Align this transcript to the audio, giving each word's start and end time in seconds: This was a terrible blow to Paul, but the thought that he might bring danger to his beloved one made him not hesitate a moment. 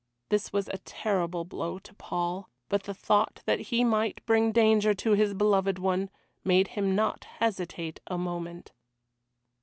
This 0.29 0.51
was 0.51 0.67
a 0.67 0.79
terrible 0.79 1.45
blow 1.45 1.77
to 1.77 1.93
Paul, 1.93 2.49
but 2.69 2.85
the 2.85 2.93
thought 2.95 3.43
that 3.45 3.59
he 3.69 3.83
might 3.83 4.25
bring 4.25 4.51
danger 4.51 4.95
to 4.95 5.11
his 5.11 5.35
beloved 5.35 5.77
one 5.77 6.09
made 6.43 6.69
him 6.69 6.95
not 6.95 7.25
hesitate 7.37 7.99
a 8.07 8.17
moment. 8.17 8.71